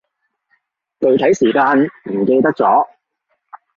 [0.99, 1.63] 具體時間
[2.11, 2.87] 唔記得咗